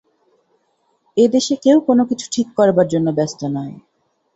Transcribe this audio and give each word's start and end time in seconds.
এ 1.17 1.25
দেশে 1.27 1.55
কেউ 1.63 1.77
কোনো 1.87 2.03
কিছু 2.09 2.25
ঠিক 2.31 2.47
করবার 2.57 2.87
জন্যে 2.93 3.11
ব্যস্ত 3.17 3.41
নয়। 3.55 3.75